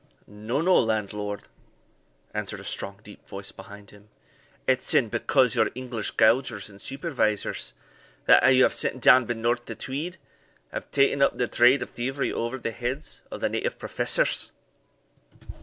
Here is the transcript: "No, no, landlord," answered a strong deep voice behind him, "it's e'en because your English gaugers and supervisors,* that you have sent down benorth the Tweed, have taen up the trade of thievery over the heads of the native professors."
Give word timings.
"No, 0.25 0.61
no, 0.61 0.79
landlord," 0.81 1.41
answered 2.33 2.59
a 2.59 2.63
strong 2.63 2.99
deep 3.03 3.27
voice 3.29 3.51
behind 3.51 3.91
him, 3.91 4.09
"it's 4.65 4.91
e'en 4.95 5.09
because 5.09 5.53
your 5.53 5.69
English 5.75 6.09
gaugers 6.17 6.69
and 6.71 6.81
supervisors,* 6.81 7.75
that 8.25 8.43
you 8.49 8.63
have 8.63 8.73
sent 8.73 8.99
down 8.99 9.27
benorth 9.27 9.65
the 9.67 9.75
Tweed, 9.75 10.17
have 10.71 10.89
taen 10.89 11.21
up 11.21 11.37
the 11.37 11.47
trade 11.47 11.83
of 11.83 11.91
thievery 11.91 12.33
over 12.33 12.57
the 12.57 12.71
heads 12.71 13.21
of 13.29 13.41
the 13.41 13.49
native 13.49 13.77
professors." 13.77 14.51